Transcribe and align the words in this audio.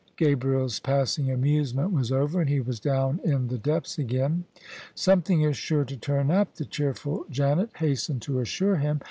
Gabriel's 0.17 0.79
passing 0.79 1.29
amusement 1.29 1.91
was 1.93 2.11
over, 2.11 2.41
and 2.41 2.49
he 2.49 2.59
was 2.59 2.79
down 2.79 3.19
in 3.23 3.49
the 3.49 3.57
depths 3.59 3.99
again." 3.99 4.45
Something 4.95 5.43
is 5.43 5.55
sure 5.55 5.85
to 5.85 5.95
turn 5.95 6.31
up," 6.31 6.55
the 6.55 6.65
cheerful 6.65 7.25
Janet 7.29 7.69
hastened 7.77 8.23
to 8.23 8.39
assure 8.39 8.77
him. 8.77 8.99